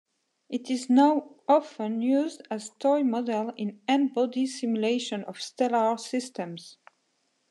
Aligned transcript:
It 0.49 0.71
is 0.71 0.89
now 0.89 1.29
often 1.47 2.01
used 2.01 2.41
as 2.49 2.71
toy 2.79 3.03
model 3.03 3.51
in 3.55 3.81
N-body 3.87 4.47
simulations 4.47 5.25
of 5.27 5.39
stellar 5.39 5.95
systems. 5.99 6.79